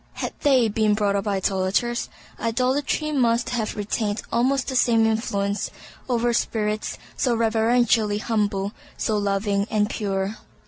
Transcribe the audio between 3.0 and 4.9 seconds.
must have retained almost the